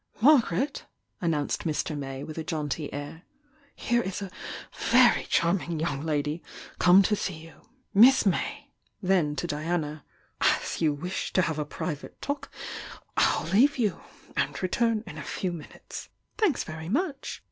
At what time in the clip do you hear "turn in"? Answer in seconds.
14.69-15.19